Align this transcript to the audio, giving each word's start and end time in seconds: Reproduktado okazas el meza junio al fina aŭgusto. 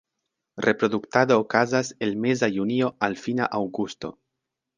Reproduktado 0.65 1.37
okazas 1.43 1.93
el 2.07 2.17
meza 2.25 2.49
junio 2.57 2.91
al 3.09 3.19
fina 3.27 3.49
aŭgusto. 3.61 4.13